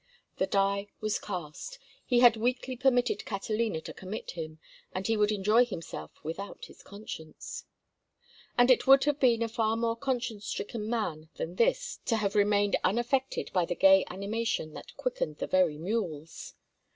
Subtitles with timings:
[0.37, 4.57] The die was cast, he had weakly permitted Catalina to commit him,
[4.95, 7.65] and he would enjoy himself without his conscience.
[8.57, 12.33] And it would have been a far more conscience stricken man than this to have
[12.33, 16.55] remained unaffected by the gay animation that quickened the very mules.